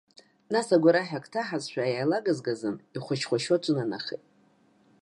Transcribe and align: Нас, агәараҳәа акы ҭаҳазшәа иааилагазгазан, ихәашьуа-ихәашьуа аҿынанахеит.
Нас, 0.53 0.67
агәараҳәа 0.75 1.17
акы 1.19 1.29
ҭаҳазшәа 1.31 1.83
иааилагазгазан, 1.89 2.75
ихәашьуа-ихәашьуа 2.95 3.55
аҿынанахеит. 3.59 4.23